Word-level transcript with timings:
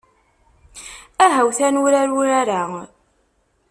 Ahawt 1.25 1.59
ad 1.67 1.71
nurar 1.73 2.09
urar-a. 2.19 2.63